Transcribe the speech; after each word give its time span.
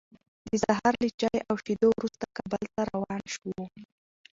د 0.47 0.49
سهار 0.63 0.93
له 1.03 1.09
چای 1.19 1.39
او 1.49 1.55
شیدو 1.63 1.87
وروسته، 1.97 2.25
کابل 2.37 2.63
ته 2.73 2.81
روان 2.91 3.21
شوو. 3.33 3.63